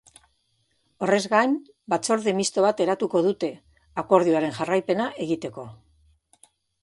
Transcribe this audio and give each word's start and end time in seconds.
Horrez 1.05 1.25
gain, 1.33 1.51
batzorde 1.93 2.31
misto 2.39 2.63
bat 2.65 2.81
eratuko 2.87 3.21
dute, 3.27 3.51
akordioaren 4.05 4.57
jarraipena 4.61 5.09
egiteko. 5.27 5.67